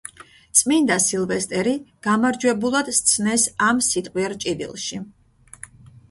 წმინდა 0.59 0.95
სილვესტერი 1.07 1.73
გამარჯვებულად 2.07 2.89
სცნეს 2.99 3.43
ამ 3.67 3.81
სიტყვიერ 3.89 4.35
ჭიდილში. 4.45 5.01